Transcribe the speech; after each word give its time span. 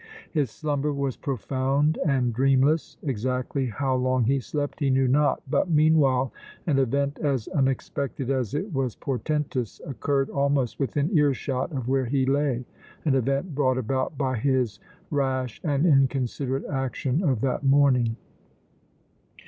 His 0.31 0.49
slumber 0.49 0.91
was 0.91 1.15
profound 1.15 1.99
and 2.03 2.33
dreamless. 2.33 2.97
Exactly 3.03 3.67
how 3.67 3.93
long 3.93 4.23
he 4.23 4.39
slept 4.39 4.79
he 4.79 4.89
knew 4.89 5.07
not, 5.07 5.43
but 5.47 5.69
meanwhile 5.69 6.33
an 6.65 6.79
event 6.79 7.19
as 7.19 7.47
unexpected 7.49 8.31
as 8.31 8.55
it 8.55 8.73
was 8.73 8.95
portentous 8.95 9.79
occurred 9.85 10.31
almost 10.31 10.79
within 10.79 11.15
earshot 11.15 11.71
of 11.71 11.87
where 11.87 12.05
he 12.05 12.25
lay, 12.25 12.65
an 13.05 13.13
event 13.13 13.53
brought 13.53 13.77
about 13.77 14.17
by 14.17 14.35
his 14.37 14.79
rash 15.11 15.61
and 15.63 15.85
inconsiderate 15.85 16.65
action 16.65 17.23
of 17.23 17.41
that 17.41 17.63
morning. 17.63 18.15